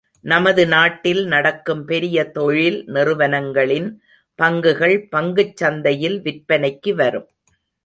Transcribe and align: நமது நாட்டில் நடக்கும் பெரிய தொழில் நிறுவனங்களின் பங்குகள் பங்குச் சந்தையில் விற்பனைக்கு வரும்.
நமது 0.25 0.63
நாட்டில் 0.67 1.25
நடக்கும் 1.25 1.83
பெரிய 1.85 2.23
தொழில் 2.31 2.79
நிறுவனங்களின் 2.87 3.89
பங்குகள் 4.39 4.97
பங்குச் 5.09 5.55
சந்தையில் 5.55 6.19
விற்பனைக்கு 6.21 6.93
வரும். 6.95 7.29